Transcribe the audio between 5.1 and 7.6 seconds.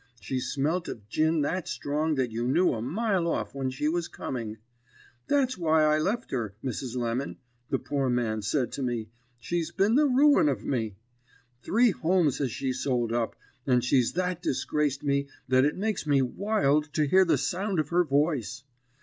'That's why I left her, Mrs. Lemon,'